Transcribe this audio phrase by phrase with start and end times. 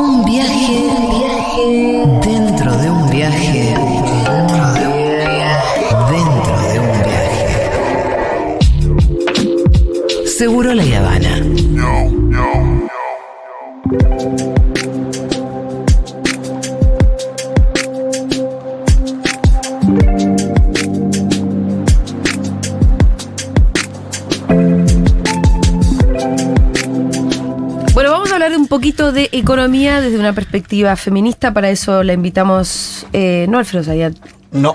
[0.00, 0.88] Un viaje,
[2.24, 7.44] dentro de un viaje, dentro de un viaje, dentro de un viaje.
[10.26, 12.09] Seguro la Habana.
[28.90, 31.52] Poquito de economía desde una perspectiva feminista.
[31.52, 34.14] Para eso la invitamos, eh, no Alfredo Zayat,
[34.50, 34.74] No.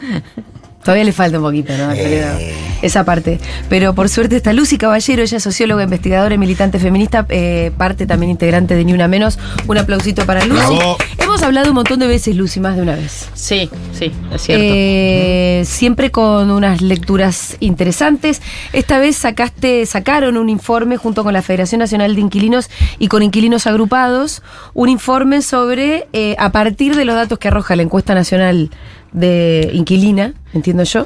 [0.84, 1.90] todavía le falta un poquito, ¿no?
[1.90, 2.38] Alfredo?
[2.82, 3.40] Esa parte.
[3.68, 8.06] Pero por suerte está Lucy Caballero, ella es socióloga, investigadora y militante feminista, eh, parte
[8.06, 9.38] también integrante de Ni Una Menos.
[9.68, 10.76] Un aplausito para Lucy.
[10.78, 10.98] Bravo.
[11.36, 13.30] Hemos hablado un montón de veces, Lucy, más de una vez.
[13.34, 14.64] Sí, sí, es cierto.
[14.66, 18.42] Eh, siempre con unas lecturas interesantes.
[18.72, 23.22] Esta vez sacaste, sacaron un informe junto con la Federación Nacional de Inquilinos y con
[23.22, 28.16] inquilinos agrupados, un informe sobre, eh, a partir de los datos que arroja la encuesta
[28.16, 28.70] nacional
[29.12, 31.06] de inquilina, entiendo yo.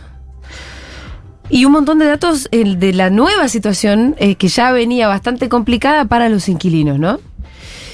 [1.49, 6.05] Y un montón de datos eh, de la nueva situación que ya venía bastante complicada
[6.05, 7.19] para los inquilinos, ¿no?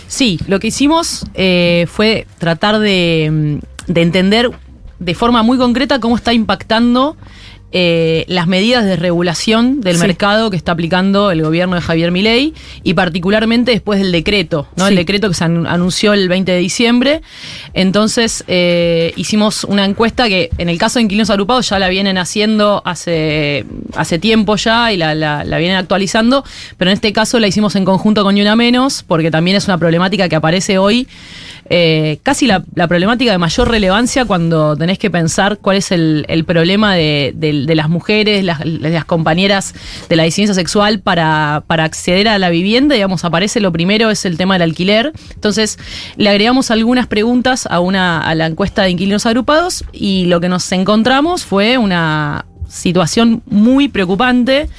[0.08, 4.52] Sí, lo que hicimos eh, fue tratar de, mm, de entender
[5.00, 7.18] de forma muy concreta cómo está impactando
[7.72, 10.02] eh, las medidas de regulación del Sí.
[10.02, 14.86] mercado que está aplicando el gobierno de Javier Milei y particularmente después del decreto, ¿no?
[14.86, 14.92] Sí.
[14.92, 17.22] El decreto que se an- anunció el 20 de diciembre.
[17.74, 22.18] Entonces eh, hicimos una encuesta que en el caso de inquilinos agrupados ya la vienen
[22.18, 26.44] haciendo hace, hace tiempo ya y la, la- la vienen actualizando,
[26.78, 29.66] pero en este caso la hicimos en conjunto con Ni Una Menos porque también es
[29.68, 31.08] una problemática que aparece hoy
[31.70, 36.24] eh, casi la, la problemática de mayor relevancia cuando tenés que pensar cuál es el,
[36.30, 39.74] el problema de, de- de las mujeres, las, compañeras
[40.10, 44.26] de la disidencia sexual para, para acceder a la vivienda, digamos, aparece lo primero, es
[44.26, 45.14] el tema del alquiler.
[45.34, 45.78] Entonces,
[46.18, 50.50] le agregamos algunas preguntas a, una, a la encuesta de inquilinos agrupados y lo que
[50.50, 54.70] nos encontramos fue una situación muy preocupante.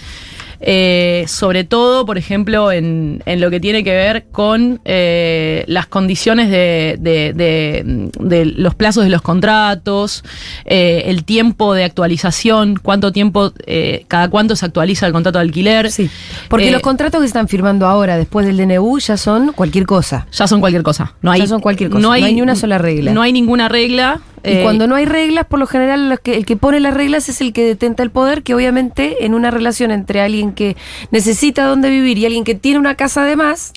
[0.60, 5.86] Eh, sobre todo, por ejemplo, en, en lo que tiene que ver con eh, las
[5.86, 10.24] condiciones de, de- de- de los plazos de los contratos,
[10.64, 15.44] eh, el tiempo de actualización, cuánto tiempo, eh, cada cuánto se actualiza el contrato de
[15.44, 15.90] alquiler.
[15.90, 16.08] Sí.
[16.48, 19.86] Porque Eh, los contratos que se están firmando ahora, después del DNU, ya son cualquier
[19.86, 20.26] cosa.
[20.32, 21.14] ya son cualquier cosa.
[21.22, 22.00] No hay, Ya son cualquier cosa.
[22.02, 23.12] No hay ni una sola regla.
[23.12, 24.20] No hay ninguna regla.
[24.46, 26.94] Y eh, cuando no hay reglas, por lo general los que- el que pone las
[26.94, 30.76] reglas es el que detenta el poder, que obviamente en una relación entre alguien que
[31.10, 33.72] necesita dónde vivir y alguien que tiene una casa de más,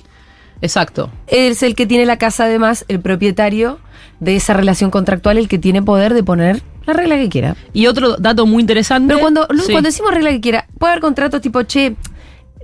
[0.61, 1.09] Exacto.
[1.27, 3.79] es el que tiene la casa de más, el propietario
[4.19, 7.55] de esa relación contractual, el que tiene poder de poner la regla que quiera.
[7.71, 9.07] Y otro dato muy interesante.
[9.07, 9.71] Pero cuando, Luz, Sí.
[9.71, 11.95] cuando decimos regla que quiera, puede haber contratos tipo, che,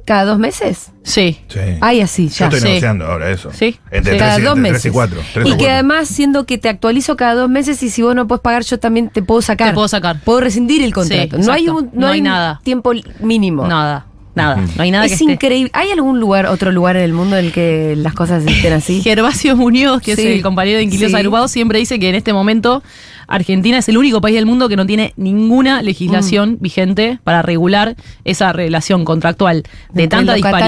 [0.05, 0.91] cada dos meses.
[1.03, 1.39] Sí.
[1.47, 1.59] Sí.
[1.81, 2.45] Ay, así, Yo ya.
[2.45, 2.65] estoy Sí.
[2.67, 3.51] negociando ahora eso.
[3.51, 3.77] Sí.
[3.91, 4.17] Entre Sí.
[4.17, 4.81] tres Cada y- dos entre meses.
[4.83, 5.21] tres y cuatro.
[5.33, 5.73] tres y que cuatro.
[5.73, 8.79] además, siendo que te actualizo cada dos meses y si vos no puedes pagar, yo
[8.79, 9.69] también te puedo sacar.
[9.69, 10.19] Te puedo sacar.
[10.21, 11.37] Puedo rescindir el contrato.
[11.37, 12.61] Sí, no hay un, no No hay nada.
[12.63, 13.67] tiempo mínimo.
[13.67, 14.05] Nada.
[14.35, 14.57] Nada.
[14.75, 15.31] No hay nada es que esté.
[15.31, 15.71] increíble.
[15.73, 19.01] ¿Hay algún lugar, otro lugar en el mundo en el que las cosas estén así?
[19.03, 20.21] Gervasio Muñoz, que Sí.
[20.23, 21.17] es el compañero de Inquilinos Sí.
[21.17, 22.83] Agrupados, siempre dice que en este momento
[23.27, 26.57] Argentina es el único país del mundo que no tiene ninguna legislación Mm.
[26.61, 29.63] vigente para regular esa relación contractual
[29.93, 30.67] de Entre tanta y disparidad.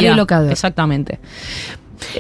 [0.52, 1.20] Exactamente.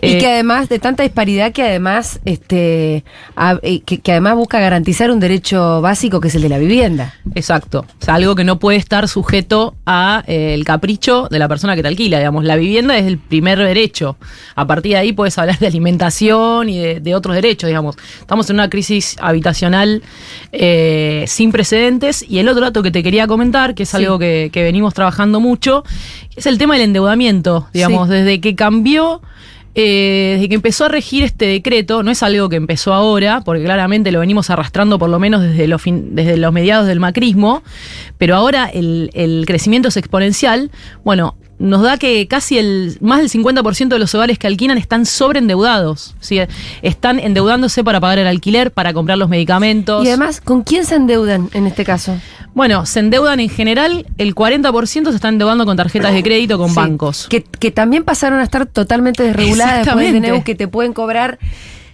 [0.01, 3.03] Y Eh, que además, de tanta disparidad, que además, este,
[3.35, 6.57] a- eh, que, que además busca garantizar un derecho básico que es el de la
[6.57, 7.13] vivienda.
[7.35, 7.85] Exacto.
[8.01, 11.75] O sea, algo que no puede estar sujeto a eh, el capricho de la persona
[11.75, 12.17] que te alquila.
[12.17, 14.17] Digamos, la vivienda es el primer derecho.
[14.55, 17.95] A partir de ahí puedes hablar de alimentación y de, de otros derechos, digamos.
[18.19, 20.01] Estamos en una crisis habitacional
[20.51, 22.25] eh, sin precedentes.
[22.27, 23.97] Y el otro dato que te quería comentar, que es Sí.
[23.97, 25.83] algo que, que venimos trabajando mucho,
[26.35, 27.67] es el tema del endeudamiento.
[27.73, 28.13] Digamos, Sí.
[28.15, 29.21] desde que cambió.
[29.79, 33.63] Eh, desde que empezó a regir este decreto, no es algo que empezó ahora, porque
[33.63, 37.61] claramente lo venimos arrastrando por lo menos desde los, desde los mediados del macrismo,
[38.17, 40.71] pero ahora el, el crecimiento es exponencial.
[41.03, 45.05] Bueno, nos da que casi el más del 50% de los hogares que alquilan están
[45.05, 46.15] sobreendeudados.
[46.19, 46.39] ¿sí?
[46.81, 50.03] Están endeudándose para pagar el alquiler, para comprar los medicamentos.
[50.05, 52.17] Y además, ¿con quién se endeudan en este caso?
[52.57, 56.69] Bueno, se endeudan en general, el 40% se están endeudando con tarjetas de crédito, con
[56.69, 57.27] Sí, bancos.
[57.29, 60.11] Que, que también pasaron a estar totalmente desreguladas después.
[60.11, 61.37] DNU, que te pueden cobrar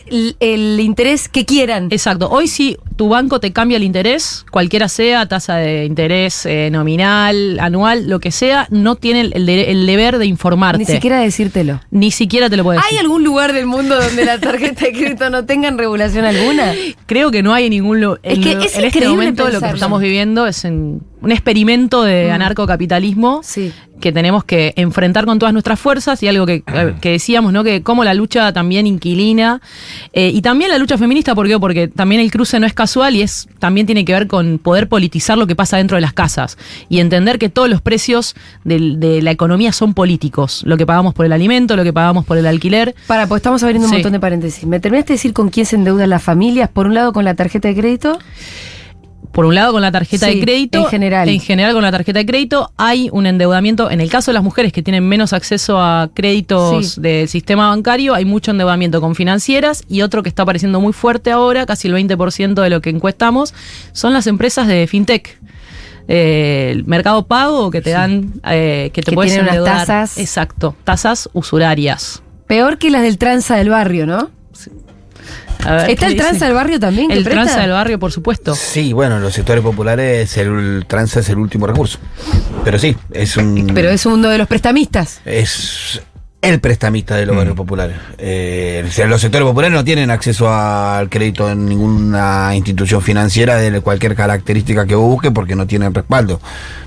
[0.08, 1.88] el, el interés que quieran.
[1.92, 2.30] Exacto.
[2.30, 7.60] Hoy si tu banco te cambia el interés, cualquiera sea, tasa de interés eh, nominal,
[7.60, 10.80] anual, lo que sea, no tiene el, el de- el deber de informarte.
[10.80, 11.82] Ni siquiera decírtelo.
[11.92, 13.00] Ni siquiera te lo puede ¿Hay decir.
[13.00, 16.74] algún lugar del mundo donde la tarjeta de crédito no tenga regulación alguna?
[17.06, 18.20] Creo que no hay ningún lugar.
[18.24, 22.04] Es que es en este increíble momento lo que estamos viviendo es en un experimento
[22.04, 23.72] de anarcocapitalismo Sí.
[24.02, 27.64] que tenemos que enfrentar con todas nuestras fuerzas y algo que, eh, que decíamos, ¿no?
[27.64, 29.62] Que como la lucha también inquilina
[30.12, 31.58] eh, y también la lucha feminista, ¿por qué?
[31.58, 34.90] Porque también el cruce no es casual y es también tiene que ver con poder
[34.90, 36.58] politizar lo que pasa dentro de las casas
[36.90, 38.36] y entender que todos los precios
[38.66, 42.38] de, la economía son políticos, lo que pagamos por el alimento, lo que pagamos por
[42.38, 42.94] el alquiler.
[43.08, 43.96] Para, pues estamos abriendo un Sí.
[43.98, 44.66] montón de paréntesis.
[44.66, 46.70] ¿Me terminaste de decir con quién se endeudan las familias?
[46.70, 48.20] Por un lado con la tarjeta de crédito.
[49.34, 51.28] Por un lado con la tarjeta Sí, de crédito, en general.
[51.28, 54.44] en general con la tarjeta de crédito hay un endeudamiento, en el caso de las
[54.44, 57.02] mujeres que tienen menos acceso a créditos Sí.
[57.02, 61.32] del sistema bancario, hay mucho endeudamiento con financieras y otro que está apareciendo muy fuerte
[61.32, 63.56] ahora, casi el 20% de lo que encuestamos,
[63.92, 65.40] son las empresas de fintech.
[66.08, 69.88] Eh, el mercado pago que te dan, eh, que te Que puedes tienen unas endeudar.
[69.88, 70.18] tasas.
[70.20, 72.22] Exacto, tasas usurarias.
[72.46, 74.30] Peor que las del tranza del barrio, ¿no?
[75.66, 77.12] A ver, ¿Está ¿qué el tranza del barrio también?
[77.12, 78.56] El tranza del barrio, por supuesto.
[78.56, 82.00] Sí, bueno, en los sectores populares el tranza es el último recurso.
[82.64, 83.72] Pero sí, es un.
[83.74, 85.22] Pero es uno de los prestamistas.
[85.26, 86.02] es
[86.44, 87.96] el prestamista de los barrios populares.
[88.18, 94.14] Eh, los sectores populares no tienen acceso al crédito en ninguna institución financiera de cualquier
[94.14, 96.42] característica que busque porque no tienen respaldo.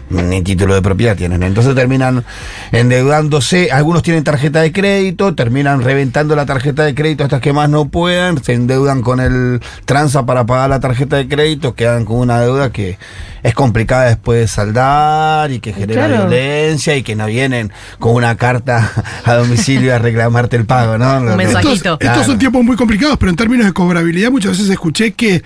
[0.09, 1.43] Ni título de propiedad tienen.
[1.43, 2.25] Entonces terminan
[2.73, 3.71] endeudándose.
[3.73, 7.89] Algunos tienen tarjeta de crédito, terminan reventando la tarjeta de crédito hasta que más no
[7.89, 8.43] puedan.
[8.43, 11.75] Se endeudan con el tranza para pagar la tarjeta de crédito.
[11.75, 12.99] Quedan con una deuda que
[13.43, 16.29] es complicada después de saldar y que genera Claro.
[16.29, 18.93] violencia y que no vienen con una carta
[19.25, 21.19] a domicilio a reclamarte el pago, ¿no?
[21.19, 21.73] Un mensaje.
[21.73, 25.43] Estos, son tiempos muy complicados, pero en términos de cobrabilidad muchas veces escuché que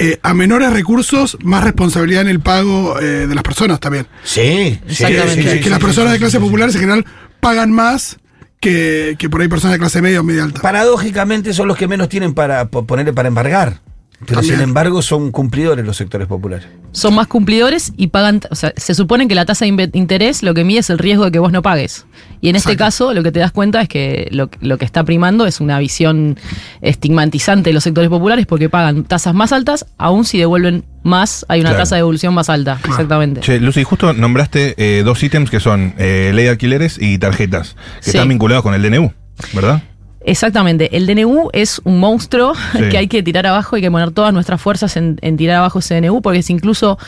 [0.00, 4.06] eh, a menores recursos, más responsabilidad en el pago eh, de las personas también.
[4.24, 5.42] Sí, Exactamente.
[5.44, 7.04] que que las personas de clase populares en general
[7.40, 8.18] pagan más
[8.60, 10.60] que, que por ahí personas de clase media o media alta.
[10.60, 13.80] Paradójicamente son los que menos tienen para po- ponerle para embargar.
[14.26, 14.56] Pero También.
[14.56, 16.66] sin embargo son cumplidores los sectores populares.
[16.92, 20.52] son más cumplidores y pagan, o sea, se supone que la tasa de interés lo
[20.52, 22.04] que mide es el riesgo de que vos no pagues.
[22.42, 25.04] Y en este caso lo que te das cuenta es que lo, lo que está
[25.04, 26.36] primando es una visión
[26.82, 31.60] estigmatizante de los sectores populares porque pagan tasas más altas, aun si devuelven más, hay
[31.60, 31.82] una Claro.
[31.84, 32.78] tasa de devolución más alta.
[32.84, 33.40] Exactamente.
[33.40, 37.74] Che, Lucy, justo nombraste eh, dos ítems que son eh, ley de alquileres y tarjetas,
[37.98, 38.10] que Sí.
[38.10, 39.12] están vinculados con el DNU,
[39.54, 39.82] ¿verdad?
[40.24, 40.96] Exactamente.
[40.96, 42.88] El DNU es un monstruo Sí.
[42.90, 45.78] que hay que tirar abajo, hay que poner todas nuestras fuerzas en, en tirar abajo
[45.78, 46.98] ese DNU, porque es incluso,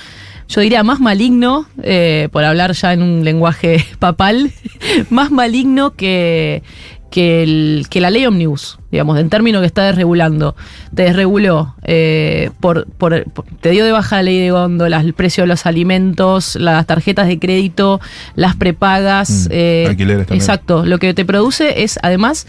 [0.48, 4.50] yo diría, más maligno, eh, por hablar ya en un lenguaje papal,
[5.10, 6.62] más maligno que,
[7.10, 10.56] que, el- que la ley Omnibus, digamos, en términos que está desregulando.
[10.94, 15.12] Te desreguló, eh, por, por- por- te dio de baja la ley de góndolas, el
[15.12, 18.00] precio de los alimentos, las tarjetas de crédito,
[18.34, 19.48] las prepagas.
[19.48, 20.40] Mm, eh, alquileres también.
[20.42, 20.86] Exacto.
[20.86, 22.46] Lo que te produce es, además,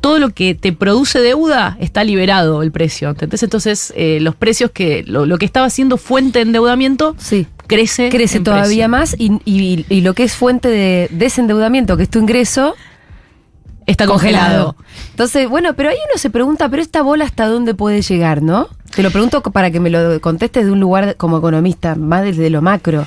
[0.00, 3.10] todo lo que te produce deuda está liberado el precio.
[3.10, 3.42] ¿entendés?
[3.42, 7.46] Entonces, eh, los precios que lo, lo que estaba siendo fuente de endeudamiento Sí.
[7.66, 8.08] crece.
[8.10, 8.88] Crece en todavía precio.
[8.88, 12.74] más y, y- y lo que es fuente de desendeudamiento, que es tu ingreso,
[13.86, 14.74] Está congelado.
[15.10, 18.68] Entonces, bueno, pero ahí uno se pregunta, pero esta bola hasta dónde puede llegar, ¿no?
[18.96, 22.50] Te lo pregunto para que me lo contestes de un lugar como economista, más desde
[22.50, 23.06] lo macro.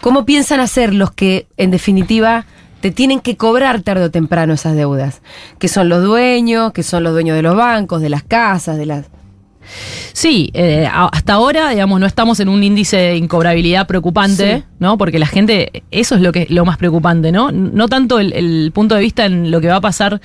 [0.00, 2.46] ¿Cómo piensan hacer los que, en definitiva,
[2.80, 5.22] te tienen que cobrar tarde o temprano esas deudas?
[5.58, 8.86] Que son los dueños, que son los dueños de los bancos, de las casas, de
[8.86, 9.06] las...
[10.12, 14.64] Sí, eh, hasta ahora, digamos, no estamos en un índice de incobrabilidad preocupante, Sí.
[14.80, 14.98] ¿no?
[14.98, 17.52] Porque la gente, eso es lo que lo más preocupante, ¿no?
[17.52, 20.20] No tanto el, el punto de vista en lo que va a pasar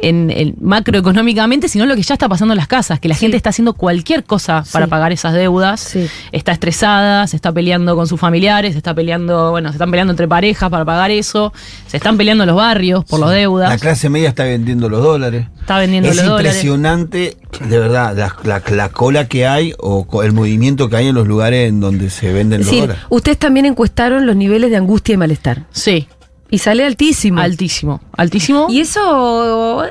[0.00, 3.20] en el macroeconómicamente, sino lo que ya está pasando en las casas, que la Sí.
[3.22, 4.90] gente está haciendo cualquier cosa para Sí.
[4.90, 6.06] pagar esas deudas, Sí.
[6.32, 10.12] está estresada, se está peleando con sus familiares, se está peleando, bueno, se están peleando
[10.12, 11.52] entre parejas para pagar eso,
[11.86, 15.02] se están peleando en los barrios por las deudas, La clase media está vendiendo los
[15.02, 15.46] dólares.
[15.60, 16.52] está vendiendo es los dólares.
[16.54, 17.36] impresionante,
[17.68, 21.14] de verdad, la, la- la cola que hay o co- el movimiento que hay en
[21.14, 23.02] los lugares en donde se venden Es los decir, dólares.
[23.10, 25.64] ustedes también encuestaron los niveles de angustia y malestar.
[25.70, 26.08] Sí,
[26.50, 27.40] Y sale altísimo.
[27.40, 28.66] altísimo, altísimo.
[28.70, 29.84] Y eso,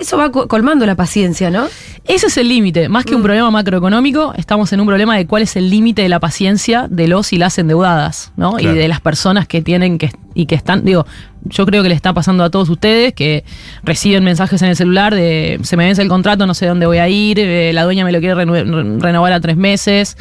[0.00, 1.66] eso va co- colmando la paciencia, ¿no?
[2.06, 2.88] Ese es el límite.
[2.88, 6.08] Más que un problema macroeconómico, estamos en un problema de cuál es el límite de
[6.08, 8.54] la paciencia de los y las endeudadas, ¿no?
[8.54, 8.74] Claro.
[8.74, 11.06] Y de las personas que tienen que y que están, digo,
[11.44, 13.44] yo creo que le está pasando a todos ustedes que
[13.82, 16.98] reciben mensajes en el celular de se me vence el contrato, no sé dónde voy
[16.98, 20.16] a ir, eh, la dueña me lo quiere renue- re- renovar a tres meses.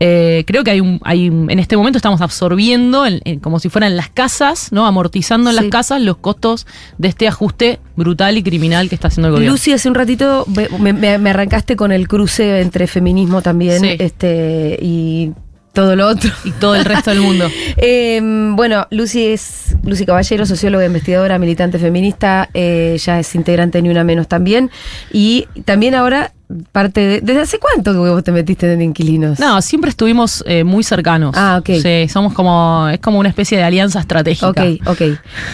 [0.00, 3.68] Eh, creo que hay un, hay en este momento estamos absorbiendo, en- en- como si
[3.70, 4.86] fueran las casas, ¿no?
[4.86, 5.62] Amortizando en Sí.
[5.62, 6.66] las casas los costos
[6.98, 9.52] de este ajuste brutal y criminal que está haciendo el gobierno.
[9.54, 10.44] Lucy, hace un ratito
[10.78, 13.96] me, me- me arrancaste con el cruce entre feminismo también Sí.
[13.98, 15.32] este y
[15.72, 16.30] todo lo otro.
[16.44, 17.48] y todo el resto del mundo.
[17.82, 18.20] Eh,
[18.52, 23.88] bueno, Lucy es Lucy Caballero, socióloga, investigadora, militante feminista, eh, ya es integrante de Ni
[23.90, 24.70] Una Menos también.
[25.12, 26.32] Y también ahora
[26.72, 27.20] parte de.
[27.20, 29.38] ¿Desde hace cuánto que vos te metiste en inquilinos?
[29.38, 31.34] No, siempre estuvimos eh, muy cercanos.
[31.36, 31.70] Ah, ok.
[31.82, 34.48] Sí, somos como, es como una especie de alianza estratégica.
[34.48, 35.02] Ok, ok.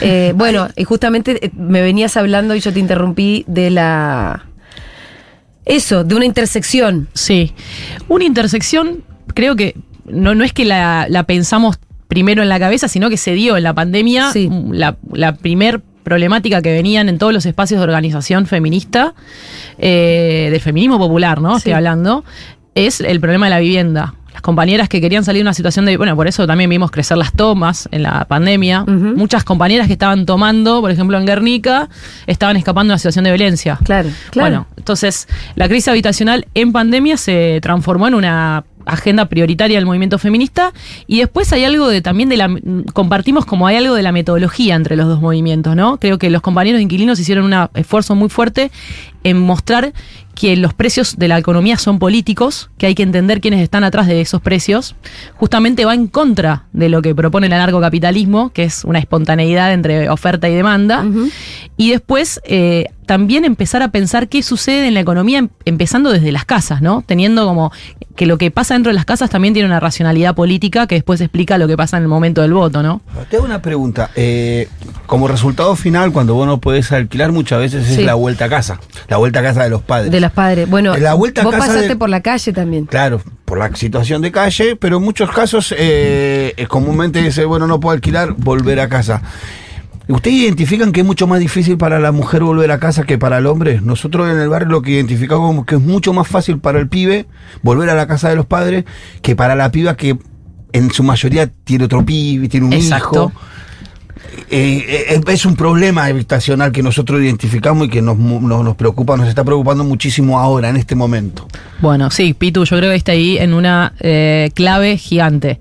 [0.01, 4.47] Eh, bueno, y justamente me venías hablando y yo te interrumpí de la.
[5.65, 7.09] Eso, de una intersección.
[7.13, 7.53] Sí.
[8.09, 9.03] Una intersección,
[9.35, 9.75] creo que
[10.11, 13.57] no, no es que la, la pensamos primero en la cabeza, sino que se dio
[13.57, 14.49] en la pandemia Sí.
[14.71, 19.15] la, la primer problemática que venían en todos los espacios de organización feminista,
[19.79, 21.57] eh, del feminismo popular, ¿no?
[21.57, 22.25] Estoy hablando,
[22.75, 24.15] es el problema de la vivienda.
[24.33, 25.97] Las compañeras que querían salir de una situación de.
[25.97, 28.85] Bueno, por eso también vimos crecer las tomas en la pandemia.
[28.85, 31.89] Muchas compañeras que estaban tomando, por ejemplo, en Guernica,
[32.27, 33.79] estaban escapando de una situación de violencia.
[33.83, 34.49] Claro, claro.
[34.49, 40.19] Bueno, entonces la crisis habitacional en pandemia se transformó en una agenda prioritaria del movimiento
[40.19, 40.73] feminista
[41.07, 42.49] y después hay algo de también de la
[42.93, 45.99] compartimos como hay algo de la metodología entre los dos movimientos, ¿no?
[45.99, 48.71] Creo que los compañeros inquilinos hicieron un esfuerzo muy fuerte
[49.25, 49.93] en mostrar
[50.37, 54.07] que los precios de la economía son políticos, que hay que entender quiénes están atrás
[54.07, 54.95] de esos precios,
[55.35, 60.11] justamente va en contra de lo que propone el anarcocapitalismo, que es una espontaneidad entre
[60.11, 61.05] oferta y demanda.
[61.77, 66.33] Y después eh, también empezar a pensar qué sucede en la economía, em- empezando desde
[66.33, 67.03] las casas, ¿no?
[67.07, 67.71] Teniendo como
[68.17, 71.21] que lo que pasa dentro de las casas también tiene una racionalidad política que después
[71.21, 73.03] explica lo que pasa en el momento del voto, ¿no?
[73.31, 74.11] Te hago una pregunta.
[74.17, 74.69] eh,
[75.07, 78.01] como resultado final, cuando vos no podés alquilar, muchas veces Sí.
[78.01, 78.81] es la vuelta a casa.
[79.09, 80.11] La vuelta a casa de los padres.
[80.11, 80.69] De las padres.
[80.69, 82.87] Bueno, La vuelta a vos casa pasaste de- por la calle también.
[82.87, 87.69] Claro, por la situación de calle, pero en muchos casos eh, eh, comúnmente dice, bueno,
[87.69, 89.23] no puedo alquilar, volver a casa.
[90.09, 93.39] ¿Ustedes identifican que es mucho más difícil para la mujer volver a casa que para
[93.39, 93.81] el hombre?
[93.81, 96.89] Nosotros en el barrio lo que identificamos como que es mucho más fácil para el
[96.89, 97.27] pibe
[97.63, 98.85] volver a la casa de los padres
[99.21, 100.17] que para la piba que
[100.73, 103.33] en su mayoría tiene otro pibe, tiene un Exacto.
[103.35, 103.41] hijo.
[104.51, 109.17] Eh, eh, es un problema habitacional que nosotros identificamos y que nos, nos, nos preocupa,
[109.17, 111.49] nos está preocupando muchísimo ahora, en este momento.
[111.81, 115.59] Bueno, sí, Pitu, yo creo que está ahí en una eh, clave gigante.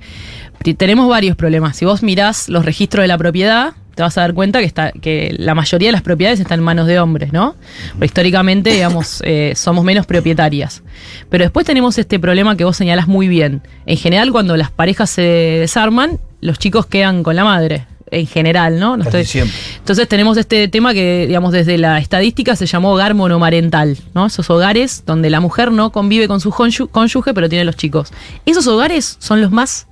[0.78, 1.78] Tenemos varios problemas.
[1.78, 4.92] Si vos mirás los registros de la propiedad, te vas a dar cuenta que, está,
[4.92, 7.56] que la mayoría de las propiedades están en manos de hombres, ¿no?
[7.94, 10.84] Porque históricamente, digamos, eh, somos menos propietarias.
[11.30, 13.62] Pero después tenemos este problema que vos señalás muy bien.
[13.86, 17.88] En general, cuando las parejas se desarman, los chicos quedan con la madre.
[18.12, 18.98] En general, ¿no?
[18.98, 19.58] No estoy- siempre.
[19.80, 24.28] entonces tenemos este tema que, digamos, desde la estadística se llamó hogar monomarental, ¿no?
[24.28, 28.14] Esos hogares donde la mujer no convive con su cónyu- cónyuge, pero tiene los chicos.
[28.46, 29.88] Esos hogares son los más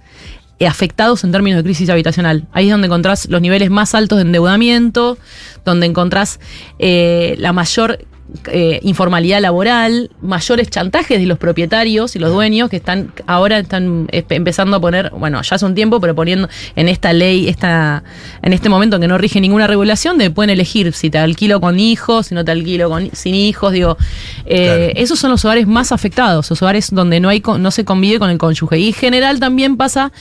[0.68, 2.48] afectados en términos de crisis habitacional.
[2.54, 5.18] Ahí es donde encontrás los niveles más altos de endeudamiento,
[5.66, 6.40] donde encontrás
[6.80, 8.06] eh, la mayor
[8.52, 14.08] eh, informalidad laboral, mayores chantajes de los propietarios y los dueños que están ahora están
[14.12, 18.04] empezando a poner, bueno, ya hace un tiempo, pero poniendo en esta ley, esta,
[18.42, 21.80] en este momento que no rige ninguna regulación, de pueden elegir si te alquilo con
[21.80, 23.98] hijos, si no te alquilo con, sin hijos, digo,
[24.46, 24.94] eh, Claro.
[24.96, 28.30] esos son los hogares más afectados, los hogares donde no hay no se convive con
[28.30, 28.80] el cónyuge.
[28.80, 30.12] Y en general también pasa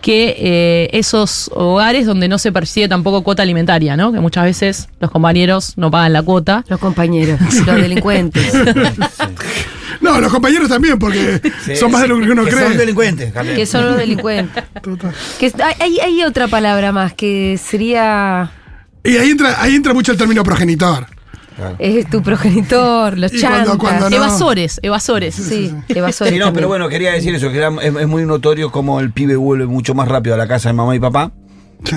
[0.00, 4.12] que eh, esos hogares donde no se percibe tampoco cuota alimentaria, ¿no?
[4.12, 6.64] Que muchas veces los compañeros no pagan la cuota.
[6.68, 8.52] Los compañeros, los delincuentes.
[10.00, 12.68] No, los compañeros también, porque Sí, son más de lo que uno que cree.
[12.68, 13.54] Son delincuentes, Carmen.
[13.54, 14.64] que son los delincuentes.
[14.82, 15.12] Total.
[15.38, 18.50] Que hay, hay- otra palabra más que sería.
[19.04, 21.06] Y ahí entra, ahí entra mucho el término progenitor.
[21.56, 21.76] Claro.
[21.78, 23.76] Es tu progenitor, los cuando- chantas.
[23.76, 25.34] cuando no- Evasores, evasores.
[25.34, 26.54] Sí, evasores Sí, no, también.
[26.54, 29.66] pero bueno, quería decir eso, que era- es, es muy notorio cómo el pibe vuelve
[29.66, 31.32] mucho más rápido a la casa de mamá y papá,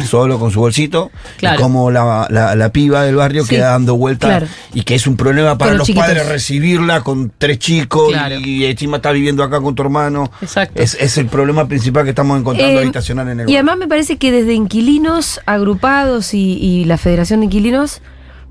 [0.09, 1.59] solo con su bolsito, Claro.
[1.59, 4.47] y como la, la- la piba del barrio Sí, queda dando vueltas, claro.
[4.73, 8.35] y que es un problema para Con los padres recibirla con tres chicos, Claro.
[8.39, 10.31] y encima está viviendo acá con tu hermano.
[10.41, 10.81] Exacto.
[10.81, 13.57] Es, es el problema principal que estamos encontrando Eh, habitacional en el Y barrio.
[13.57, 18.01] además me parece que desde inquilinos agrupados y, y la Federación de Inquilinos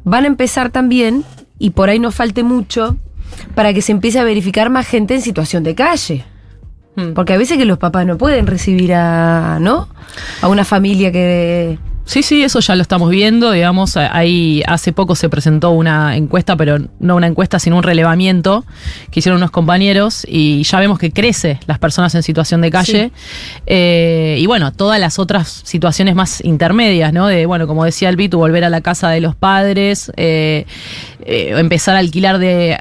[0.04, 1.24] van a empezar también,
[1.58, 2.96] y por ahí no falte mucho,
[3.54, 6.24] para que se empiece a verificar más gente en situación de calle.
[6.96, 7.12] Mm.
[7.14, 9.88] Porque a veces que los papás no pueden recibir a, ¿no?
[10.40, 11.78] A una familia que...
[12.04, 13.52] Sí, sí, eso ya lo estamos viendo.
[13.52, 18.64] Digamos, ahí hace poco se presentó una encuesta, pero no una encuesta, sino un relevamiento
[19.12, 23.12] que hicieron unos compañeros y ya vemos que crece las personas en situación de calle.
[23.66, 27.28] Eh, y bueno, todas las otras situaciones más intermedias, ¿no?
[27.28, 30.66] De, bueno, como decía el Vitu, volver a la casa de los padres, eh,
[31.26, 32.78] eh, empezar a alquilar de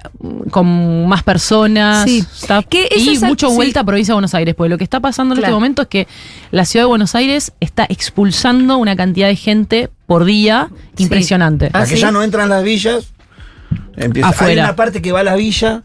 [0.51, 2.03] con más personas.
[2.09, 2.19] Sí.
[2.41, 3.55] está- Que eso y es al- mucho sí.
[3.55, 5.87] vuelta a provincia de Buenos Aires, porque lo que está pasando en este momento es
[5.87, 6.07] que
[6.51, 11.03] la ciudad de Buenos Aires está expulsando una cantidad de gente por día Sí.
[11.03, 11.69] impresionante.
[11.73, 13.11] Ah, La que ya no entran las villas,
[13.95, 14.27] empieza.
[14.29, 14.63] Hay Afuera.
[14.65, 15.83] una parte que va a la villa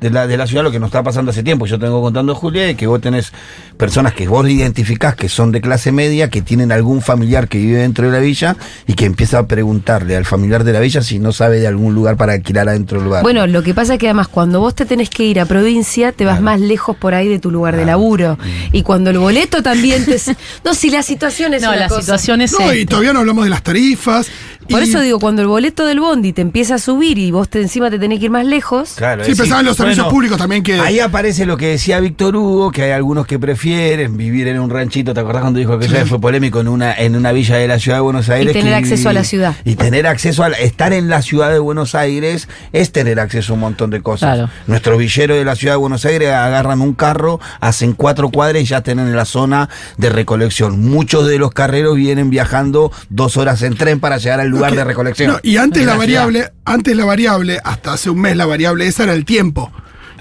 [0.00, 1.66] de la, de la ciudad lo que nos está pasando hace tiempo.
[1.66, 3.32] Yo tengo contando Julia, es que vos tenés
[3.76, 7.78] personas que vos identificás que son de clase media, que tienen algún familiar que vive
[7.80, 11.18] dentro de la villa y que empieza a preguntarle al familiar de la villa si
[11.18, 13.22] no sabe de algún lugar para alquilar adentro del lugar.
[13.22, 16.12] Bueno, lo que pasa es que además cuando vos te tenés que ir a provincia,
[16.12, 16.44] te vas Claro.
[16.44, 18.38] más lejos por ahí de tu lugar de laburo.
[18.72, 20.16] Y cuando el boleto también te...
[20.64, 22.00] No, si la situación es No, una la cosa.
[22.02, 22.52] situación es.
[22.58, 24.28] No, y todavía no hablamos de las tarifas.
[24.68, 27.48] Por y- eso digo, cuando el boleto del bondi te empieza a subir y vos
[27.48, 28.92] te, encima te tenés que ir más lejos...
[28.96, 32.70] Claro, Sí, pensaban los servicios públicos también que- Ahí aparece lo que decía Víctor Hugo,
[32.70, 36.04] que hay algunos que prefieren vivir en un ranchito, ¿te acordás cuando dijo que ya
[36.06, 38.52] fue polémico en una, en una villa de la ciudad de Buenos Aires?
[38.52, 39.54] tener que- acceso a la ciudad.
[39.64, 43.52] Y tener acceso a la- estar en la ciudad de Buenos Aires es tener acceso
[43.52, 44.34] a un montón de cosas.
[44.34, 44.50] Claro.
[44.66, 48.66] Nuestros villeros de la ciudad de Buenos Aires agarran un carro, hacen cuatro cuadras y
[48.66, 50.80] ya están en la zona de recolección.
[50.88, 54.76] Muchos de los carreros vienen viajando dos horas en tren para llegar al lugar que-
[54.76, 55.32] de recolección.
[55.32, 55.98] no, y antes la, ciudad.
[55.98, 59.72] variable, antes la variable, hasta hace un mes la variable esa era el tiempo.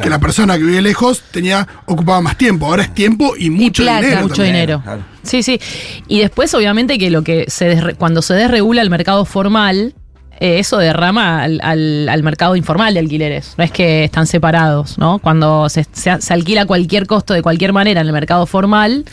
[0.01, 2.67] Que la persona que vive lejos tenía, ocupaba más tiempo.
[2.67, 4.01] Ahora es tiempo y mucho plata.
[4.01, 4.21] dinero.
[4.21, 4.53] mucho también.
[4.53, 4.81] dinero.
[4.83, 5.01] claro.
[5.23, 5.59] Sí, sí.
[6.07, 9.95] Y después, obviamente, que lo que se desre- cuando se desregula el mercado formal,
[10.39, 13.55] eh, eso derrama al, al- al mercado informal de alquileres.
[13.57, 15.17] No es que están separados, ¿no?
[15.17, 19.03] Cuando se, se- se alquila cualquier costo de cualquier manera en el mercado formal,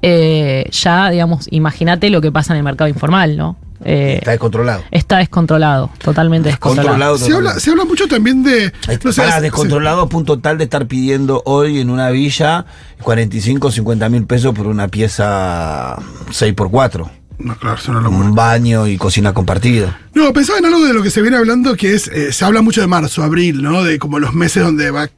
[0.00, 3.58] eh, ya, digamos, imagínate lo que pasa en el mercado informal, ¿no?
[3.84, 4.82] Eh, Está descontrolado.
[4.90, 6.88] está descontrolado, totalmente descontrolado.
[6.90, 7.60] Controlado Se habla, totalmente.
[7.60, 8.72] se habla mucho también de.
[9.04, 12.64] No sé, descontrolado a punto tal de estar pidiendo hoy en una villa
[13.02, 15.96] 45 o 50 mil pesos por una pieza
[16.30, 17.10] 6x4.
[17.38, 18.08] No, claro, locura.
[18.08, 19.98] Un baño y cocina compartida.
[20.14, 22.62] No, pensaba en algo de lo que se viene hablando, que es, eh, se habla
[22.62, 23.82] mucho de marzo, abril, ¿no?
[23.82, 25.08] De como los meses donde va,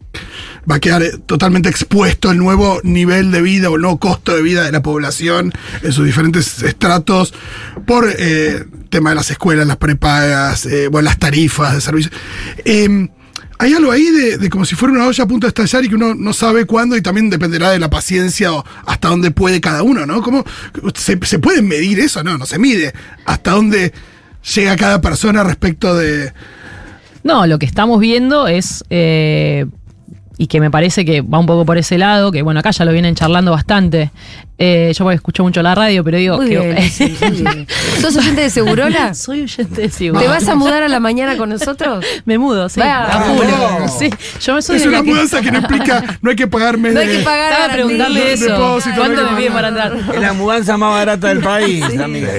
[0.71, 4.35] va a quedar eh, totalmente expuesto el nuevo nivel de vida o el nuevo costo
[4.35, 5.53] de vida de la población
[5.83, 7.35] en sus diferentes estratos
[7.87, 12.15] por eh, tema de las escuelas, las prepagas, eh, bueno, las tarifas de servicios.
[12.65, 13.09] Eh,
[13.59, 15.89] hay algo ahí de, de como si fuera una olla a punto de estallar y
[15.89, 19.61] que uno no sabe cuándo y también dependerá de la paciencia o hasta dónde puede
[19.61, 20.23] cada uno, ¿no?
[20.23, 20.45] ¿Cómo
[20.95, 22.23] se, se puede medir eso?
[22.25, 22.93] No, no se mide.
[23.25, 23.93] ¿Hasta dónde
[24.55, 26.33] llega cada persona respecto de...
[27.23, 29.67] No, lo que estamos viendo es, eh,
[30.37, 32.85] y que me parece que va un poco por ese lado, que bueno, acá ya
[32.85, 34.11] lo vienen charlando bastante.
[34.57, 36.59] Eh, yo porque escucho mucho la radio, pero digo Muy que...
[36.61, 37.67] bien.
[38.01, 39.13] ¿Sos oyente de Segurola?
[39.15, 40.21] Soy oyente de Sigurd.
[40.23, 42.05] ¿Te vas a mudar a la mañana con nosotros?
[42.25, 42.79] Me mudo, sí.
[42.81, 43.89] Va, a.
[43.89, 44.11] Sí,
[44.41, 47.01] yo soy Es una que- mudanza que no implica, no hay que pagar mes No
[47.01, 48.47] hay que pagar Estaba a preguntarle eso.
[48.47, 49.97] depósito, ¿Cuánto me piden para entrar?
[50.15, 52.31] Es la mudanza más barata del país, amiga.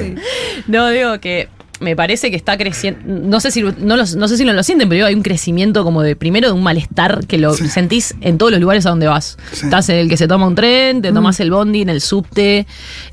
[0.67, 2.99] No, digo que me parece que está creciendo.
[3.05, 5.83] No sé si no, lo- no sé si lo sienten, pero digo, hay un crecimiento
[5.83, 7.67] como de primero de un malestar que lo Sí.
[7.67, 9.37] sentís en todos los lugares a donde vas.
[9.51, 9.65] Sí.
[9.65, 12.65] Estás en el que se toma un tren, te tomas el bondi, en el subte.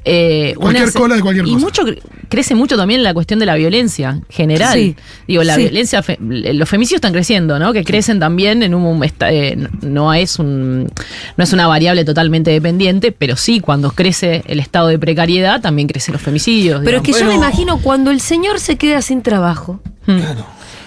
[0.05, 1.65] eh, Cualquier una cola de cualquier y cosa.
[1.65, 4.73] mucho cre- crece mucho también la cuestión de la violencia general.
[4.75, 4.97] Sí.
[5.29, 5.63] Digo, la Sí.
[5.63, 7.73] violencia, fe- los femicidios están creciendo, ¿no?
[7.73, 10.91] Que crecen también en un esta- eh, no es un
[11.37, 15.89] no es una variable totalmente dependiente, pero sí cuando crece el estado de precariedad también
[15.89, 16.81] crecen los femicidios.
[16.85, 20.19] Pero es que yo me imagino cuando el señor se queda sin trabajo, Hmm.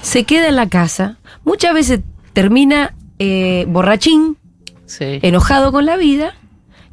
[0.01, 2.01] se queda en la casa, muchas veces
[2.33, 4.37] termina eh, borrachín,
[4.85, 5.19] Sí.
[5.21, 6.33] enojado con la vida,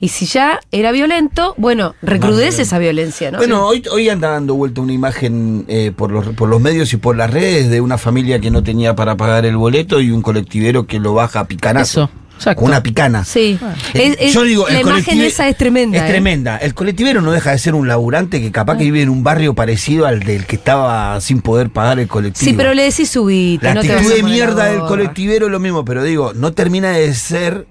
[0.01, 3.39] y si ya era violento, bueno, recrudece esa violencia, ¿no?
[3.39, 6.97] Bueno, hoy, hoy anda dando vuelta una imagen eh, por, los, por los medios y
[6.97, 10.23] por las redes de una familia que no tenía para pagar el boleto y un
[10.23, 12.05] colectivero que lo baja a picanazo.
[12.05, 12.11] Eso,
[12.43, 12.61] exacto.
[12.61, 13.25] Con una picana.
[13.25, 13.59] Sí.
[13.95, 15.99] Eh, Es- es- Yo digo, la el imagen esa es tremenda.
[15.99, 16.09] Es ¿eh?
[16.09, 16.57] tremenda.
[16.59, 19.55] El colectivero no deja de ser un laburante que capaz que vive en un barrio
[19.55, 22.45] parecido al del que estaba sin poder pagar el colectivo.
[22.51, 25.85] Sí, pero le decís subite, La no actitud de mierda del colectivero es lo mismo,
[25.85, 27.67] pero digo, no termina de ser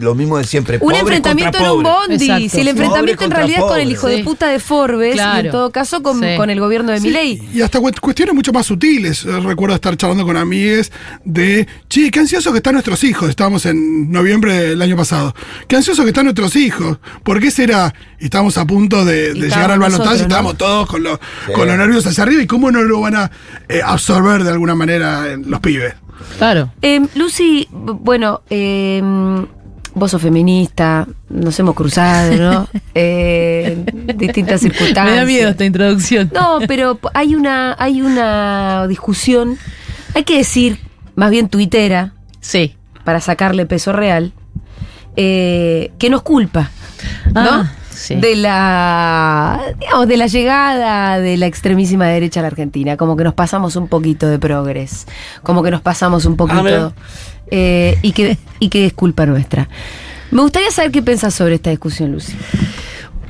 [0.00, 0.78] lo mismo de siempre.
[0.80, 2.14] Un enfrentamiento en un bondi.
[2.24, 2.48] Exacto.
[2.50, 5.50] Si el enfrentamiento en realidad es con el hijo de puta de Forbes, y en
[5.50, 6.26] todo caso con, Sí.
[6.36, 7.42] con el gobierno de Sí, Milei.
[7.52, 9.24] Y hasta cu- cuestiones mucho más sutiles.
[9.24, 10.92] Eh, Recuerdo estar charlando con amigues
[11.24, 13.28] de, che, qué ansiosos que están nuestros hijos.
[13.30, 15.34] Estábamos en noviembre del año pasado.
[15.66, 16.98] Qué ansiosos que están nuestros hijos.
[17.22, 17.94] ¿Por qué será?
[18.20, 21.52] Y estábamos a punto de, llegar al balotaje y estábamos todos con, los Sí.
[21.52, 22.42] con los nervios hacia arriba.
[22.42, 23.30] ¿Y cómo no lo van a
[23.68, 25.94] eh, absorber de alguna manera en los pibes?
[26.38, 26.70] Claro.
[26.82, 29.00] Eh, Lucy, bueno, eh,
[29.98, 32.68] vos sos feminista, nos hemos cruzado, ¿no?
[32.94, 35.06] Eh, en distintas circunstancias.
[35.06, 36.30] Me da miedo esta introducción.
[36.34, 39.56] No, pero hay una, hay una discusión,
[40.14, 40.78] hay que decir,
[41.14, 42.74] más bien tuitera, Sí.
[43.04, 44.32] para sacarle peso real,
[45.16, 46.70] eh, que nos culpa,
[47.34, 47.40] ¿no?
[47.40, 48.14] Ah, sí.
[48.16, 53.24] De la digamos, de la llegada de la extremísima derecha a la Argentina, como que
[53.24, 55.06] nos pasamos un poquito de progres,
[55.42, 56.92] como que nos pasamos un poquito mira.
[57.50, 59.68] Eh, y que y que es culpa nuestra.
[60.30, 62.34] Me gustaría saber qué pensás sobre esta discusión, Lucy.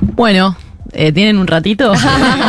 [0.01, 0.57] Bueno,
[0.93, 1.93] Eh, ¿Tienen un ratito?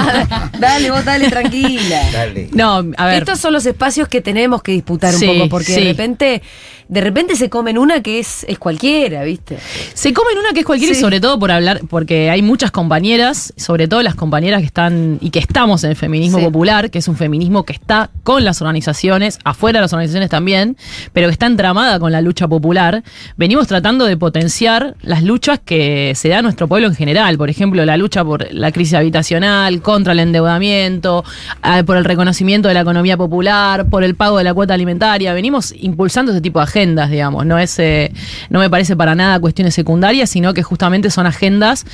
[0.58, 2.00] dale, vos dale, tranquila.
[2.12, 2.48] Dale.
[2.52, 3.18] no, a ver.
[3.18, 5.80] Estos son los espacios que tenemos que disputar Sí, un poco, porque sí.
[5.80, 6.42] de repente,
[6.88, 9.58] de repente se comen una que es, es cualquiera, ¿viste?
[9.94, 13.52] Se comen una que es cualquiera y sobre todo por hablar, porque hay muchas compañeras,
[13.56, 16.44] sobre todo las compañeras que están y que estamos en el feminismo Sí.
[16.44, 20.76] popular, que es un feminismo que está con las organizaciones, afuera de las organizaciones también,
[21.12, 23.02] pero que está entramada con la lucha popular.
[23.36, 27.50] Venimos tratando de potenciar las luchas que se da a nuestro pueblo en general, por
[27.50, 31.24] ejemplo, la lucha por la crisis habitacional, contra el endeudamiento,
[31.62, 35.34] ah, por el reconocimiento de la economía popular, por el pago de la cuota alimentaria.
[35.34, 37.44] Venimos impulsando ese tipo de agendas, digamos.
[37.44, 38.12] No es, eh,
[38.48, 41.84] no me parece para nada cuestiones secundarias, sino que justamente son agendas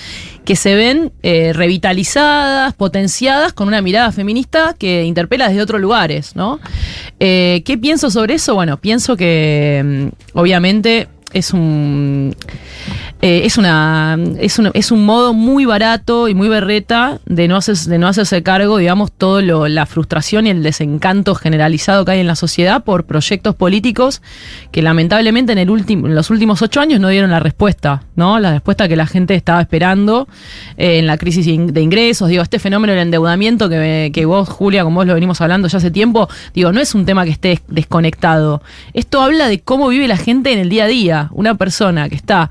[0.45, 6.37] que se ven eh, revitalizadas, potenciadas con una mirada feminista que interpela desde otros lugares,
[6.37, 6.61] ¿no?
[7.19, 8.55] Eh, ¿Qué pienso sobre eso?
[8.55, 12.37] Bueno, pienso que mm, obviamente es un
[13.27, 17.57] eh, es una es un, es un modo muy barato y muy berreta de no
[17.57, 22.13] hacer, de no hacerse cargo digamos todo lo, la frustración y el desencanto generalizado que
[22.13, 24.23] hay en la sociedad por proyectos políticos
[24.71, 28.39] que lamentablemente en el último en los últimos ocho años no dieron la respuesta no
[28.39, 30.29] la respuesta que la gente estaba esperando
[30.77, 32.29] eh, en la crisis de ingresos.
[32.29, 35.79] Digo este fenómeno del endeudamiento que, que vos Julia con vos lo venimos hablando ya
[35.79, 38.63] hace tiempo digo no es un tema que esté des- desconectado.
[38.95, 41.29] Esto habla de cómo vive la gente en el día a día.
[41.33, 42.51] Una persona que está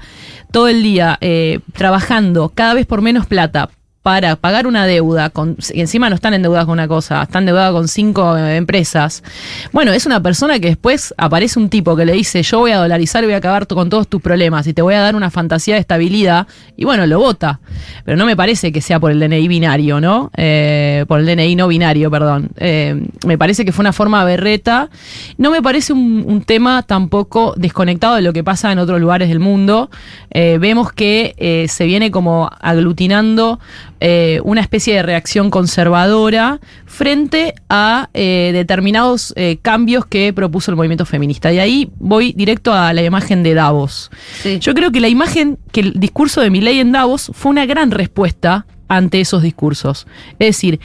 [0.52, 3.70] todo el día eh, trabajando cada vez por menos plata
[4.06, 5.32] para pagar una deuda,
[5.74, 9.24] y encima no están endeudadas con una cosa, están endeudadas con cinco eh, empresas.
[9.72, 12.78] Bueno, es una persona que después aparece un tipo que le dice, yo voy a
[12.78, 15.32] dolarizar y voy a acabar con todos tus problemas y te voy a dar una
[15.32, 16.46] fantasía de estabilidad,
[16.78, 17.60] y bueno, lo vota.
[18.04, 20.30] Pero no me parece que sea por el DNI binario, ¿no?
[20.38, 22.50] Eh, por el DNI no binario, perdón.
[22.58, 24.92] Eh, me parece que fue una forma berreta.
[25.40, 29.40] No me parece un, tema tampoco desconectado de lo que pasa en otros lugares del
[29.40, 29.90] mundo.
[30.32, 33.60] Vemos que se viene como aglutinando
[34.00, 40.78] eh, una especie de reacción conservadora frente a eh, determinados eh, cambios que propuso el
[40.78, 41.52] movimiento feminista.
[41.54, 44.12] Y ahí voy directo a la imagen de Davos.
[44.42, 44.60] Sí.
[44.60, 47.92] Yo creo que la imagen, que el discurso de Milei en Davos fue una gran
[47.92, 50.08] respuesta ante esos discursos.
[50.40, 50.80] Es decir,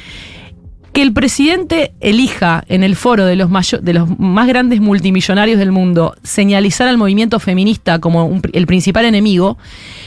[0.92, 3.50] que el presidente elija en el foro de los,
[3.80, 9.04] de los más grandes multimillonarios del mundo señalizar al movimiento feminista como un el principal
[9.04, 9.58] enemigo,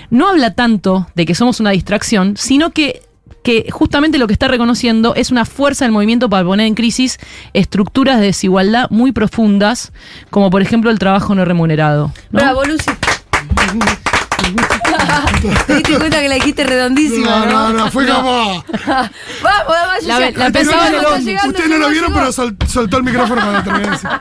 [0.09, 3.01] no habla tanto de que somos una distracción, sino que,
[3.43, 7.19] que justamente lo que está reconociendo es una fuerza del movimiento para poner en crisis
[7.53, 9.93] estructuras de desigualdad muy profundas,
[10.29, 12.11] como por ejemplo el trabajo no remunerado.
[12.31, 12.39] ¿no?
[12.39, 12.91] Bravo, Lucy.
[15.67, 17.69] Te diste cuenta que la dijiste redondísima, No, ¿no?
[17.69, 18.63] no, no, fue como.
[18.85, 19.11] Vamos,
[19.67, 21.25] vamos, La- la pensaba Está bondi.
[21.25, 22.19] llegando, Ustedes no lo vieron, llegó.
[22.19, 24.09] pero sol- soltó el micrófono de decir.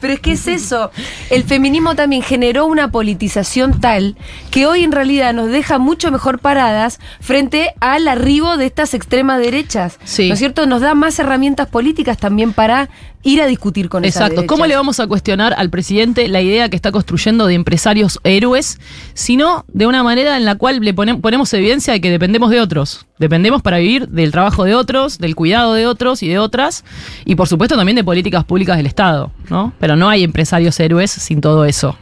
[0.00, 0.90] Pero es que es eso.
[1.30, 4.16] El feminismo también generó una politización tal
[4.50, 9.38] que hoy en realidad nos deja mucho mejor paradas frente al arribo de estas extremas
[9.38, 10.00] derechas.
[10.02, 10.26] Sí.
[10.26, 10.66] ¿No es cierto?
[10.66, 12.88] Nos da más herramientas políticas también para
[13.24, 14.46] ir a discutir con esas Exacto.
[14.46, 18.78] ¿Cómo le vamos a cuestionar al presidente la idea que está construyendo de empresarios héroes,
[19.14, 22.60] sino de una manera en la cual le pone- ponemos evidencia de que dependemos de
[22.60, 23.06] otros?
[23.18, 26.84] Dependemos para vivir del trabajo de otros, del cuidado de otros y de otras,
[27.24, 29.72] y por supuesto también de políticas públicas del Estado, ¿no?
[29.78, 31.96] Pero no hay empresarios héroes sin todo eso.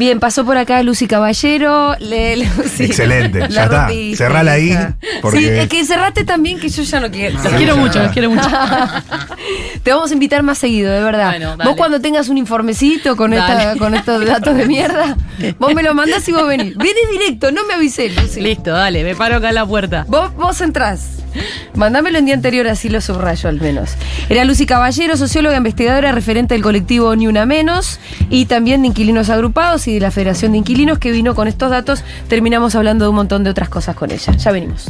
[0.00, 1.94] Bien, pasó por acá Lucy Caballero.
[2.00, 3.88] Le, Excelente, la ya está.
[4.16, 4.74] Cerrala ahí,
[5.20, 7.38] porque- Sí, es que cerraste también que yo ya no quiero.
[7.38, 8.48] Los quiero mucho, los quiero mucho.
[9.82, 11.28] Te vamos a invitar más seguido, de verdad.
[11.32, 15.18] Bueno, vos cuando tengas un informecito con, esta, con estos datos de mierda,
[15.58, 16.74] vos me lo mandás y vos venís.
[16.78, 18.40] Venís directo, no me avisé, Lucy.
[18.40, 20.06] Listo, dale, me paro acá en la puerta.
[20.08, 21.18] Vos, vos entrás.
[21.74, 23.90] Mándamelo en día anterior, así lo subrayo al menos.
[24.28, 29.30] Era Lucy Caballero, socióloga, investigadora, referente del colectivo Ni Una Menos y también de Inquilinos
[29.30, 32.04] Agrupados y de la Federación de Inquilinos que vino con estos datos.
[32.28, 34.32] Terminamos hablando de un montón de otras cosas con ella.
[34.36, 34.88] Ya venimos.